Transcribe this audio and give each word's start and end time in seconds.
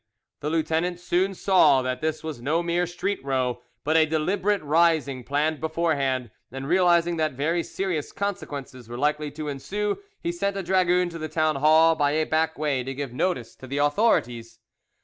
The 0.39 0.49
lieutenant 0.49 0.99
soon 0.99 1.35
saw 1.35 1.83
that 1.83 2.01
this 2.01 2.23
was 2.23 2.41
no 2.41 2.63
mere 2.63 2.87
street 2.87 3.23
row, 3.23 3.61
but 3.83 3.95
a 3.95 4.07
deliberate 4.07 4.63
rising 4.63 5.23
planned 5.23 5.59
beforehand, 5.59 6.31
and 6.51 6.67
realising 6.67 7.17
that 7.17 7.33
very 7.33 7.61
serious 7.61 8.11
consequences 8.11 8.89
were 8.89 8.97
likely 8.97 9.29
to 9.33 9.47
ensue, 9.47 9.99
he 10.19 10.31
sent 10.31 10.57
a 10.57 10.63
dragoon 10.63 11.09
to 11.09 11.19
the 11.19 11.29
town 11.29 11.57
hall 11.57 11.93
by 11.93 12.13
a 12.13 12.25
back 12.25 12.57
way 12.57 12.83
to 12.83 12.95
give 12.95 13.13
notice 13.13 13.55
to 13.57 13.67
the 13.67 13.77
authorities. 13.77 14.57